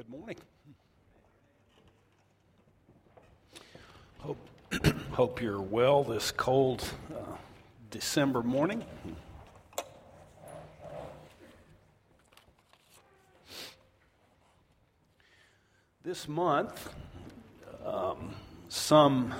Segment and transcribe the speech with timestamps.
[0.00, 0.36] Good morning.
[4.20, 4.48] Hope,
[5.10, 6.82] hope you're well this cold
[7.14, 7.36] uh,
[7.90, 8.82] December morning.
[16.02, 16.94] This month,
[17.84, 18.34] um,
[18.70, 19.34] some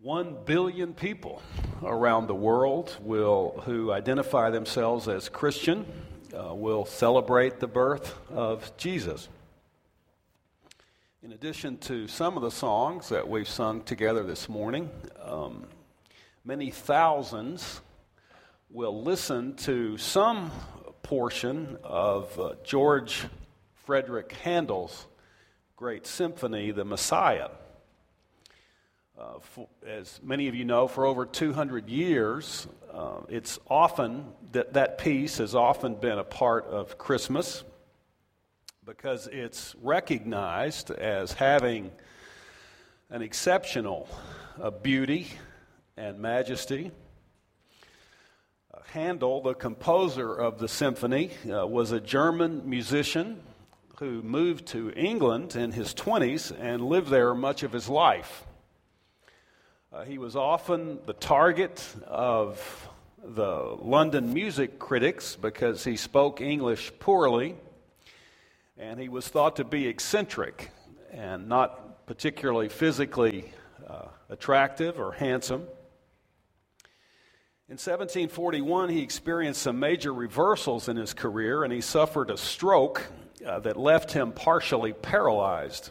[0.00, 1.40] 1 billion people
[1.84, 5.86] around the world will, who identify themselves as Christian
[6.32, 9.28] uh, will celebrate the birth of Jesus.
[11.22, 14.90] In addition to some of the songs that we've sung together this morning,
[15.22, 15.66] um,
[16.44, 17.80] many thousands
[18.70, 20.50] will listen to some
[21.02, 23.26] portion of uh, George
[23.84, 25.06] Frederick Handel's
[25.76, 27.48] great symphony, The Messiah.
[29.18, 34.72] Uh, for, as many of you know, for over 200 years, uh, it's often that
[34.72, 37.62] that piece has often been a part of Christmas
[38.86, 41.90] because it's recognized as having
[43.10, 44.08] an exceptional
[44.60, 45.28] uh, beauty
[45.98, 46.90] and majesty.
[48.72, 53.42] Uh, Handel, the composer of the symphony, uh, was a German musician
[53.98, 58.46] who moved to England in his 20s and lived there much of his life.
[59.92, 62.88] Uh, he was often the target of
[63.22, 67.54] the London music critics because he spoke English poorly,
[68.78, 70.70] and he was thought to be eccentric
[71.10, 73.52] and not particularly physically
[73.86, 75.60] uh, attractive or handsome.
[77.68, 83.06] In 1741, he experienced some major reversals in his career, and he suffered a stroke
[83.46, 85.90] uh, that left him partially paralyzed.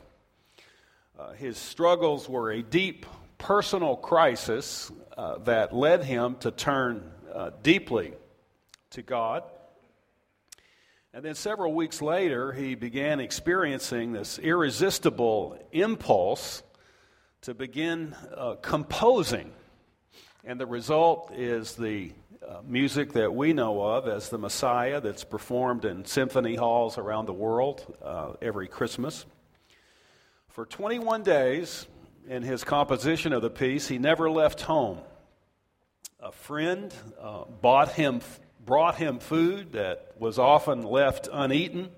[1.19, 3.05] Uh, his struggles were a deep
[3.42, 8.14] personal crisis uh, that led him to turn uh, deeply
[8.92, 9.44] to God.
[11.11, 16.62] And then several weeks later, he began experiencing this irresistible impulse
[17.42, 19.51] to begin uh, composing.
[20.44, 22.12] And the result is the
[22.47, 27.25] uh, music that we know of as the Messiah that's performed in symphony halls around
[27.25, 29.25] the world uh, every Christmas.
[30.47, 31.88] For 21 days,
[32.27, 34.99] in his composition of the piece, he never left home.
[36.19, 38.21] A friend uh, bought him,
[38.63, 41.89] brought him food that was often left uneaten,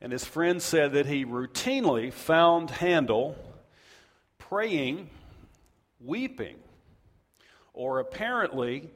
[0.00, 3.36] and his friend said that he routinely found Handel
[4.38, 5.10] praying,
[6.00, 6.56] weeping,
[7.74, 8.90] or apparently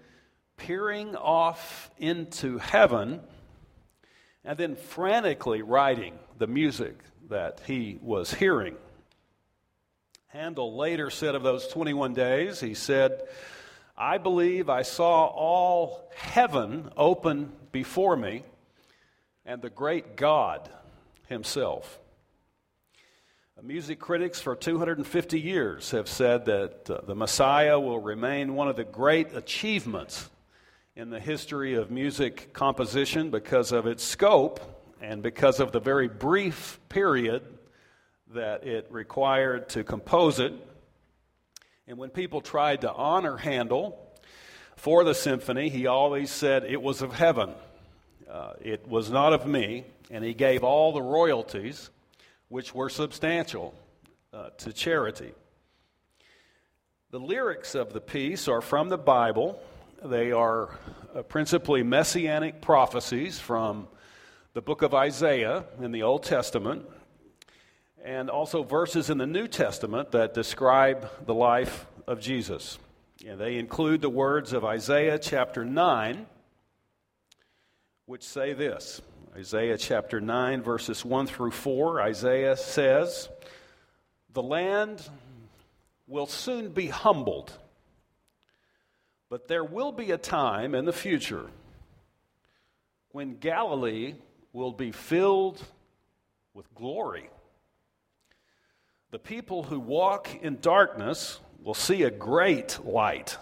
[0.56, 3.20] peering off into heaven,
[4.44, 6.96] and then frantically writing the music
[7.28, 8.76] that he was hearing.
[10.34, 13.22] Handel later said of those 21 days, he said,
[13.96, 18.42] I believe I saw all heaven open before me
[19.46, 20.68] and the great God
[21.28, 22.00] himself.
[23.62, 28.74] Music critics for 250 years have said that uh, the Messiah will remain one of
[28.74, 30.28] the great achievements
[30.96, 34.58] in the history of music composition because of its scope
[35.00, 37.53] and because of the very brief period
[38.34, 40.52] that it required to compose it.
[41.86, 43.98] And when people tried to honor Handel
[44.76, 47.50] for the symphony, he always said it was of heaven.
[48.30, 49.84] Uh, it was not of me.
[50.10, 51.90] And he gave all the royalties,
[52.48, 53.74] which were substantial,
[54.32, 55.32] uh, to charity.
[57.10, 59.60] The lyrics of the piece are from the Bible.
[60.04, 60.78] They are
[61.14, 63.88] uh, principally messianic prophecies from
[64.52, 66.86] the book of Isaiah in the Old Testament
[68.04, 72.78] and also verses in the New Testament that describe the life of Jesus.
[73.24, 76.26] They include the words of Isaiah chapter 9,
[78.04, 79.00] which say this
[79.34, 82.02] Isaiah chapter 9, verses 1 through 4.
[82.02, 83.30] Isaiah says,
[84.34, 85.08] The land
[86.06, 87.52] will soon be humbled,
[89.30, 91.46] but there will be a time in the future
[93.12, 94.14] when Galilee
[94.52, 95.64] will be filled
[96.52, 97.30] with glory.
[99.14, 103.38] The people who walk in darkness will see a great light,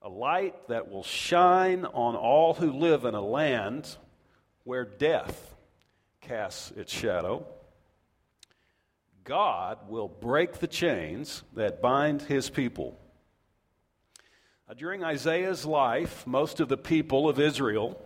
[0.00, 3.96] a light that will shine on all who live in a land
[4.62, 5.56] where death
[6.20, 7.44] casts its shadow.
[9.24, 12.96] God will break the chains that bind his people.
[14.78, 18.00] During Isaiah's life, most of the people of Israel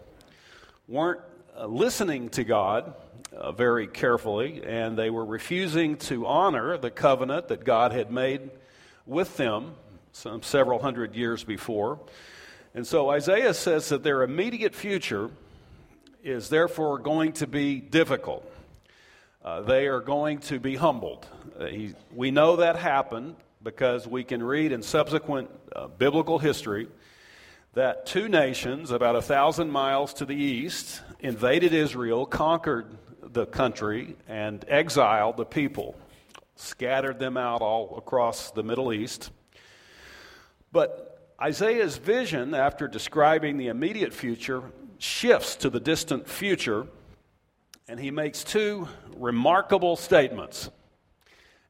[0.89, 1.21] weren't
[1.65, 2.93] listening to God
[3.35, 8.51] uh, very carefully, and they were refusing to honor the covenant that God had made
[9.07, 9.75] with them
[10.13, 11.99] some several hundred years before.
[12.75, 15.31] And so Isaiah says that their immediate future
[16.23, 18.51] is therefore going to be difficult.
[19.45, 21.27] Uh, they are going to be humbled.
[21.59, 26.89] Uh, he, we know that happened because we can read in subsequent uh, biblical history
[27.77, 32.87] that two nations, about a thousand miles to the east, invaded Israel, conquered
[33.21, 35.95] the country, and exiled the people,
[36.55, 39.31] scattered them out all across the Middle East.
[40.73, 44.63] But Isaiah's vision, after describing the immediate future,
[44.97, 46.87] shifts to the distant future,
[47.89, 48.89] and he makes two
[49.19, 50.71] remarkable statements.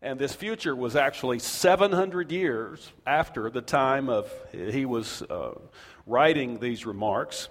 [0.03, 5.59] And this future was actually 700 years after the time of he was uh,
[6.07, 7.49] writing these remarks.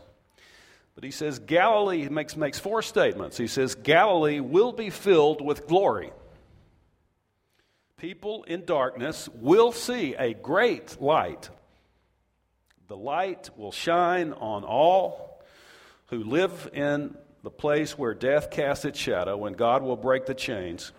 [0.93, 3.37] But he says Galilee makes, makes four statements.
[3.37, 6.11] He says Galilee will be filled with glory.
[7.97, 11.49] People in darkness will see a great light.
[12.87, 15.41] The light will shine on all
[16.07, 20.35] who live in the place where death casts its shadow, and God will break the
[20.35, 20.91] chains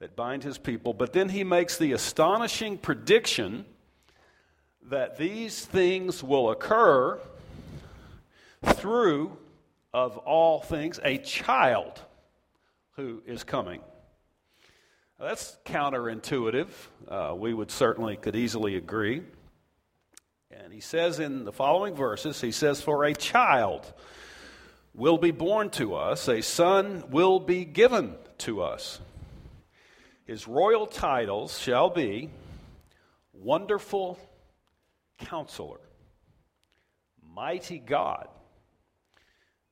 [0.00, 0.94] that bind his people.
[0.94, 3.66] But then he makes the astonishing prediction
[4.84, 7.20] that these things will occur
[8.64, 9.36] through,
[9.92, 12.00] of all things, a child
[12.96, 13.80] who is coming.
[15.18, 16.68] Now, that's counterintuitive.
[17.06, 19.22] Uh, we would certainly could easily agree.
[20.50, 23.92] And he says in the following verses, he says, For a child
[24.94, 28.98] will be born to us, a son will be given to us.
[30.30, 32.30] His royal titles shall be
[33.32, 34.16] Wonderful
[35.18, 35.80] Counselor,
[37.34, 38.28] Mighty God,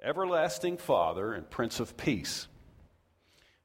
[0.03, 2.49] Everlasting Father, and Prince of Peace.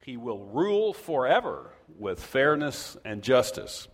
[0.03, 3.87] He will rule forever with fairness and justice.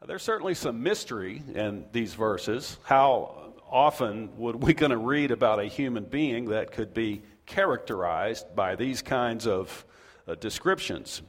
[0.00, 2.78] Now, there's certainly some mystery in these verses.
[2.84, 8.56] How often would we going to read about a human being that could be characterized
[8.56, 9.84] by these kinds of
[10.26, 11.20] uh, descriptions?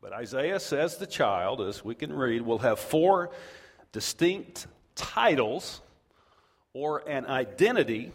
[0.00, 3.30] But Isaiah says the child, as we can read, will have four
[3.90, 5.80] distinct titles
[6.72, 8.12] or an identity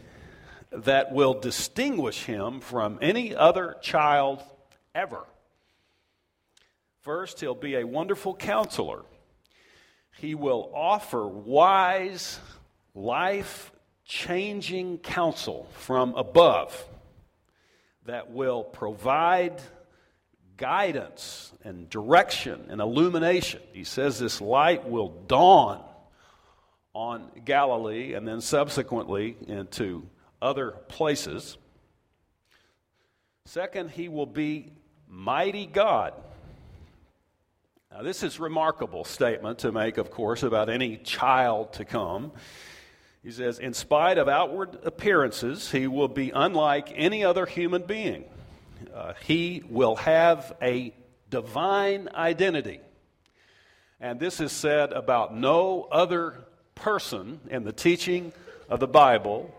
[0.71, 4.41] that will distinguish him from any other child
[4.95, 5.25] ever.
[7.01, 9.03] First, he'll be a wonderful counselor.
[10.17, 12.39] He will offer wise,
[12.95, 13.73] life
[14.05, 16.87] changing counsel from above
[18.05, 19.61] that will provide
[20.57, 23.61] guidance and direction and illumination.
[23.73, 25.83] He says this light will dawn
[26.93, 30.07] on Galilee and then subsequently into
[30.41, 31.57] other places.
[33.45, 34.71] Second, he will be
[35.07, 36.13] mighty God.
[37.91, 42.31] Now, this is remarkable statement to make, of course, about any child to come.
[43.23, 48.25] He says, in spite of outward appearances, he will be unlike any other human being.
[48.93, 50.93] Uh, he will have a
[51.29, 52.79] divine identity.
[53.99, 56.45] And this is said about no other
[56.75, 58.33] person in the teaching
[58.69, 59.53] of the Bible,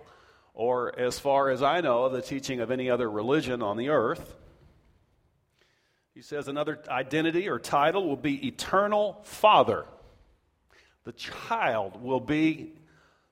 [0.53, 4.35] or as far as I know, the teaching of any other religion on the earth.
[6.15, 9.85] He says another identity or title will be eternal father.
[11.05, 12.73] The child will be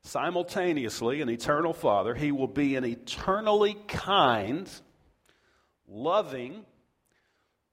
[0.02, 2.14] simultaneously an eternal father.
[2.14, 4.68] He will be an eternally kind
[5.92, 6.64] loving,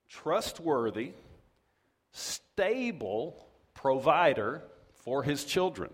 [0.08, 1.12] trustworthy,
[2.12, 4.62] stable provider
[5.04, 5.90] for his children.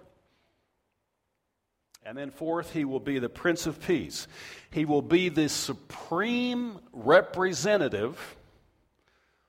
[2.05, 4.29] And then, fourth, he will be the Prince of Peace.
[4.71, 8.37] He will be the supreme representative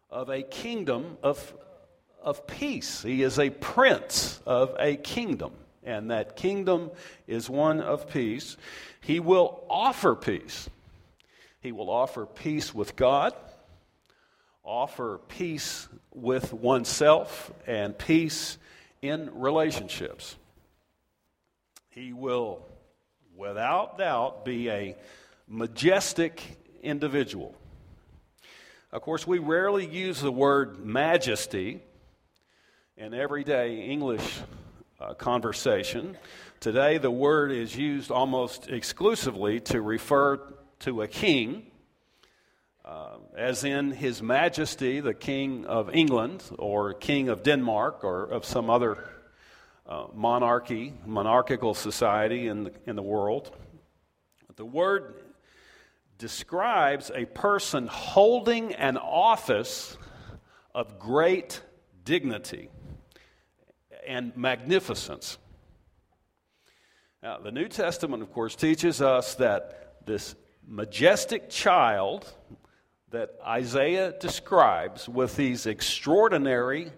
[0.10, 1.54] of a kingdom of,
[2.22, 3.04] of peace.
[3.04, 5.52] He is a prince of a kingdom,
[5.84, 6.90] and that kingdom
[7.28, 8.58] is one of peace.
[9.02, 10.68] He will offer peace.
[11.60, 13.34] He will offer peace with God,
[14.64, 18.58] offer peace with oneself, and peace
[19.02, 20.36] in relationships.
[21.90, 22.66] He will,
[23.36, 24.96] without doubt, be a
[25.48, 26.42] majestic
[26.84, 27.56] individual.
[28.92, 31.82] Of course, we rarely use the word majesty
[32.96, 34.42] in everyday English
[35.00, 36.18] uh, conversation.
[36.60, 40.40] Today, the word is used almost exclusively to refer
[40.80, 41.64] to a king,
[42.86, 48.46] uh, as in His Majesty, the King of England, or King of Denmark, or of
[48.46, 49.04] some other
[49.88, 53.56] uh, monarchy, monarchical society in the, in the world.
[54.56, 55.16] The word
[56.18, 59.98] describes a person holding an office
[60.74, 61.62] of great
[62.04, 62.70] dignity
[64.08, 65.38] and magnificence.
[67.22, 70.36] Now, the New Testament, of course, teaches us that this
[70.68, 72.32] majestic child
[73.10, 76.92] that Isaiah describes with these extraordinary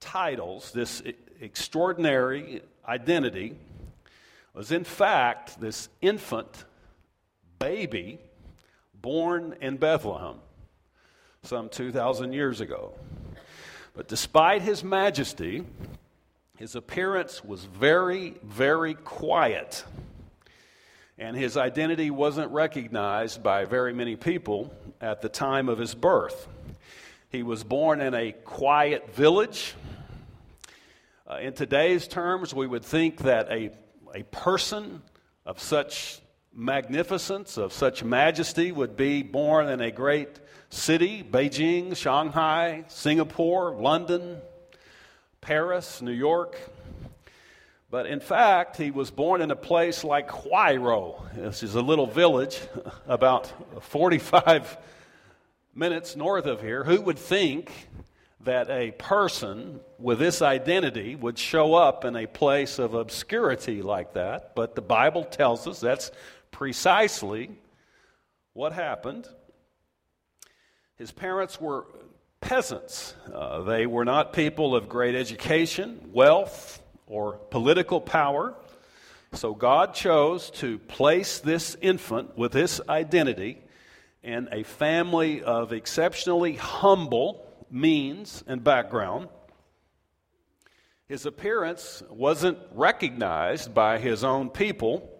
[0.00, 1.02] titles, this
[1.40, 3.56] extraordinary identity,
[4.54, 6.64] was in fact this infant
[7.58, 8.18] baby
[8.94, 10.36] born in Bethlehem
[11.42, 12.92] some 2,000 years ago.
[13.94, 15.64] But despite his majesty,
[16.56, 19.84] his appearance was very, very quiet.
[21.20, 24.72] And his identity wasn't recognized by very many people
[25.02, 26.48] at the time of his birth.
[27.28, 29.74] He was born in a quiet village.
[31.30, 33.70] Uh, in today's terms, we would think that a,
[34.14, 35.02] a person
[35.44, 36.20] of such
[36.54, 44.38] magnificence, of such majesty, would be born in a great city Beijing, Shanghai, Singapore, London,
[45.42, 46.58] Paris, New York.
[47.90, 51.34] But in fact, he was born in a place like Huairou.
[51.34, 52.60] This is a little village
[53.08, 54.78] about 45
[55.74, 56.84] minutes north of here.
[56.84, 57.72] Who would think
[58.42, 64.14] that a person with this identity would show up in a place of obscurity like
[64.14, 64.54] that?
[64.54, 66.12] But the Bible tells us that's
[66.52, 67.50] precisely
[68.52, 69.26] what happened.
[70.94, 71.86] His parents were
[72.40, 73.14] peasants.
[73.34, 78.54] Uh, they were not people of great education, wealth, or political power.
[79.32, 83.58] So God chose to place this infant with this identity
[84.22, 89.28] in a family of exceptionally humble means and background.
[91.08, 95.10] His appearance wasn't recognized by his own people,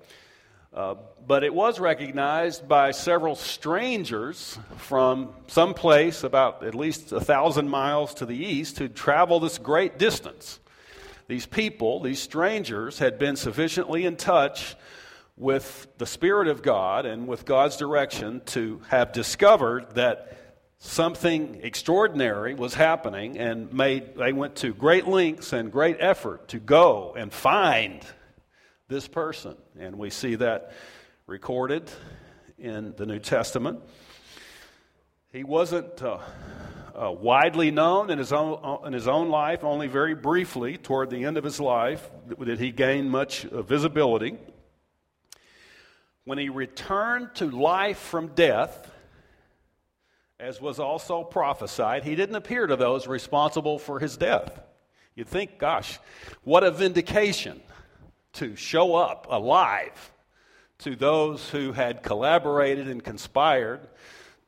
[0.72, 0.94] uh,
[1.26, 7.68] but it was recognized by several strangers from some place about at least a thousand
[7.68, 10.60] miles to the east who'd traveled this great distance.
[11.30, 14.74] These people, these strangers, had been sufficiently in touch
[15.36, 22.54] with the Spirit of God and with God's direction to have discovered that something extraordinary
[22.54, 27.32] was happening and made they went to great lengths and great effort to go and
[27.32, 28.04] find
[28.88, 30.72] this person and we see that
[31.28, 31.88] recorded
[32.58, 33.78] in the New Testament.
[35.32, 36.18] He wasn't uh,
[36.92, 41.08] uh, widely known in his, own, uh, in his own life, only very briefly toward
[41.08, 42.10] the end of his life
[42.44, 44.36] did he gain much uh, visibility.
[46.24, 48.90] When he returned to life from death,
[50.40, 54.60] as was also prophesied, he didn't appear to those responsible for his death.
[55.14, 56.00] You'd think, gosh,
[56.42, 57.60] what a vindication
[58.32, 60.10] to show up alive
[60.78, 63.86] to those who had collaborated and conspired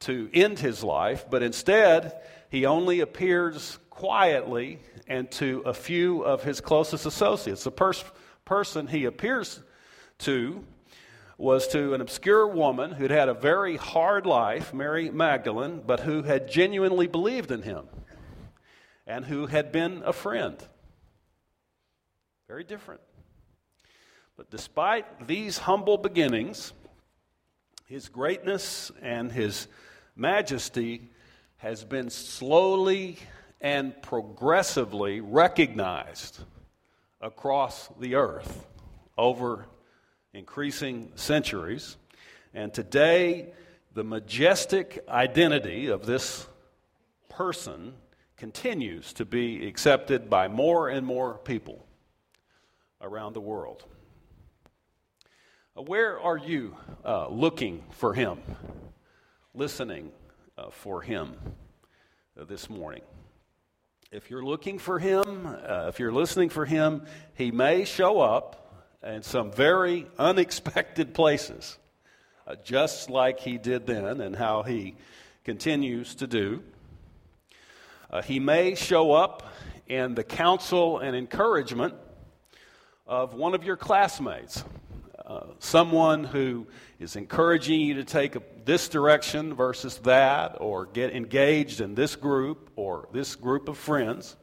[0.02, 6.42] to end his life, but instead, he only appears quietly and to a few of
[6.42, 7.64] his closest associates.
[7.64, 8.04] The pers-
[8.44, 9.62] person he appears
[10.18, 10.64] to
[11.38, 16.22] was to an obscure woman who'd had a very hard life, Mary Magdalene, but who
[16.22, 17.86] had genuinely believed in him
[19.06, 20.56] and who had been a friend.
[22.48, 23.00] Very different.
[24.36, 26.72] But despite these humble beginnings,
[27.86, 29.68] his greatness and his
[30.16, 31.10] majesty
[31.58, 33.18] has been slowly
[33.60, 36.40] and progressively recognized
[37.20, 38.66] across the earth
[39.16, 39.66] over
[40.34, 41.96] increasing centuries.
[42.52, 43.52] And today,
[43.94, 46.46] the majestic identity of this
[47.28, 47.94] person
[48.36, 51.86] continues to be accepted by more and more people
[53.00, 53.84] around the world.
[55.76, 58.38] Uh, where are you uh, looking for Him,
[59.54, 60.10] listening
[60.56, 61.34] uh, for Him
[62.40, 63.02] uh, this morning?
[64.10, 67.04] If you're looking for Him, uh, if you're listening for Him,
[67.34, 71.76] He may show up in some very unexpected places,
[72.46, 74.94] uh, just like He did then and how He
[75.44, 76.62] continues to do.
[78.24, 79.52] he may show up
[79.86, 81.94] in the counsel and encouragement
[83.06, 84.62] of one of your classmates
[85.24, 86.66] uh, someone who
[86.98, 92.16] is encouraging you to take a, this direction versus that, or get engaged in this
[92.16, 94.36] group or this group of friends.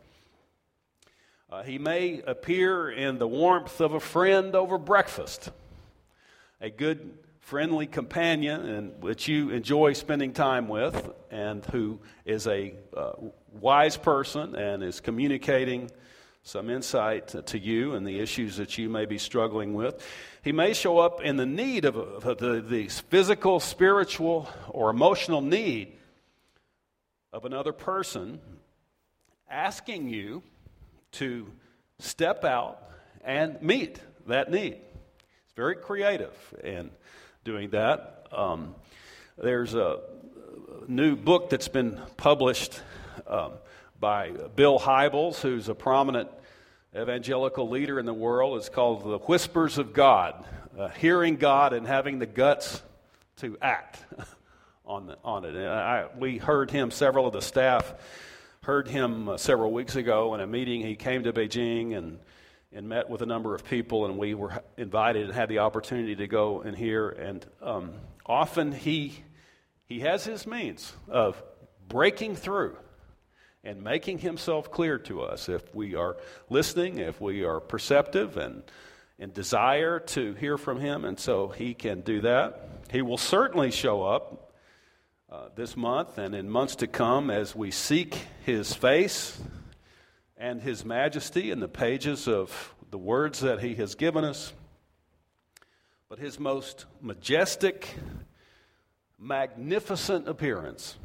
[1.51, 5.50] Uh, he may appear in the warmth of a friend over breakfast,
[6.62, 7.17] a good,
[7.50, 13.13] friendly companion and which you enjoy spending time with, and who is a uh,
[13.59, 15.89] wise person and is communicating
[16.43, 20.03] some insight to you and the issues that you may be struggling with.
[20.43, 25.41] He may show up in the need of, of the, the physical, spiritual, or emotional
[25.41, 25.93] need
[27.31, 28.39] of another person,
[29.50, 30.41] asking you
[31.12, 31.51] to
[32.00, 32.81] step out
[33.24, 34.74] and meet that need.
[34.74, 36.89] It's very creative and
[37.43, 38.27] doing that.
[38.31, 38.75] Um,
[39.38, 40.00] there's a
[40.88, 42.81] new book that's been published
[43.27, 43.53] um,
[43.99, 46.29] by Bill Hybels, who's a prominent
[46.95, 48.57] evangelical leader in the world.
[48.57, 50.45] It's called The Whispers of God
[50.77, 52.81] uh, Hearing God and Having the Guts
[53.37, 53.99] to Act
[54.85, 55.55] on, the, on it.
[55.57, 57.93] I, we heard him, several of the staff
[58.63, 60.81] heard him uh, several weeks ago in a meeting.
[60.81, 62.19] He came to Beijing and,
[62.71, 66.15] and met with a number of people, and we were invited and had the opportunity
[66.15, 67.09] to go and hear.
[67.09, 67.91] And um,
[68.25, 69.23] often he
[69.87, 71.41] he has his means of
[71.87, 72.77] breaking through
[73.63, 76.17] and making himself clear to us if we are
[76.49, 78.63] listening, if we are perceptive and,
[79.19, 81.03] and desire to hear from him.
[81.03, 82.69] And so he can do that.
[82.91, 84.53] He will certainly show up
[85.31, 89.39] uh, this month and in months to come as we seek his face
[90.37, 94.53] and his majesty in the pages of the words that he has given us.
[96.07, 97.93] But his most majestic
[99.19, 100.95] magnificent appearance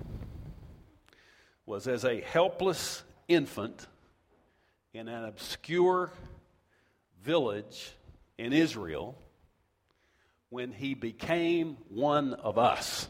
[1.66, 3.86] was as a helpless infant
[4.92, 6.12] in an obscure
[7.22, 7.92] village
[8.38, 9.16] in Israel
[10.50, 13.08] when he became one of us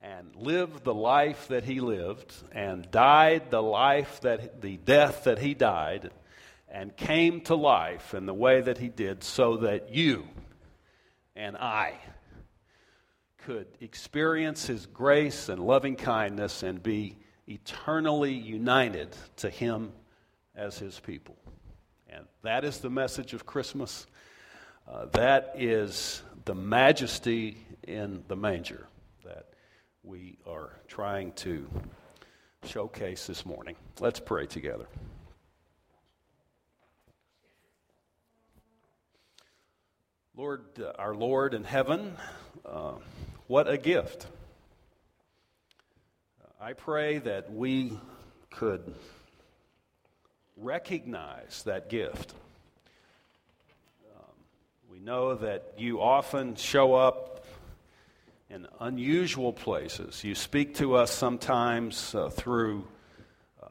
[0.00, 5.38] and lived the life that he lived and died the life that the death that
[5.38, 6.10] he died
[6.68, 10.26] and came to life in the way that he did so that you
[11.36, 11.94] and I
[13.44, 19.92] could experience His grace and loving kindness and be eternally united to Him
[20.56, 21.36] as His people.
[22.08, 24.06] And that is the message of Christmas.
[24.88, 28.86] Uh, that is the majesty in the manger
[29.24, 29.46] that
[30.02, 31.68] we are trying to
[32.64, 33.76] showcase this morning.
[34.00, 34.86] Let's pray together.
[40.36, 42.16] Lord, uh, our Lord in heaven,
[42.64, 42.94] uh,
[43.46, 44.26] what a gift.
[46.58, 47.92] I pray that we
[48.50, 48.94] could
[50.56, 52.32] recognize that gift.
[54.16, 54.22] Um,
[54.90, 57.44] we know that you often show up
[58.48, 60.24] in unusual places.
[60.24, 62.86] You speak to us sometimes uh, through
[63.62, 63.66] uh,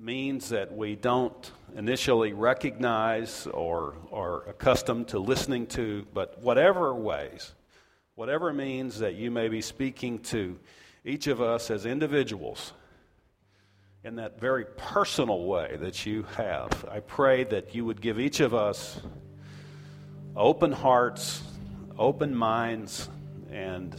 [0.00, 7.52] means that we don't initially recognize or are accustomed to listening to, but whatever ways
[8.16, 10.58] whatever means that you may be speaking to
[11.04, 12.72] each of us as individuals
[14.04, 16.86] in that very personal way that you have.
[16.90, 18.98] I pray that you would give each of us
[20.34, 21.42] open hearts,
[21.98, 23.10] open minds,
[23.50, 23.94] and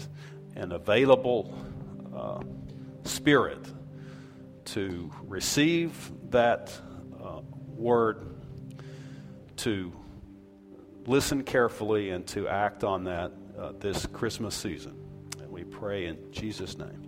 [0.56, 1.56] an available
[2.15, 2.41] uh,
[3.08, 3.67] spirit
[4.65, 6.73] to receive that
[7.23, 7.41] uh,
[7.75, 8.36] word,
[9.58, 9.93] to
[11.06, 14.96] listen carefully, and to act on that uh, this Christmas season.
[15.41, 17.07] And we pray in Jesus' name.